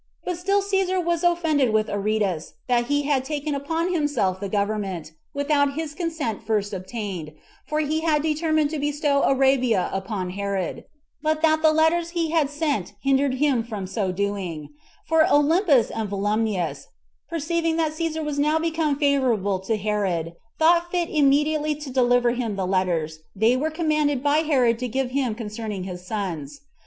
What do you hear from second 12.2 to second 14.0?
had sent hindered him from